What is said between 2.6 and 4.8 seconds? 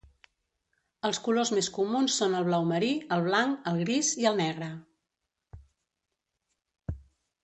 marí, el blanc, el gris i el negre.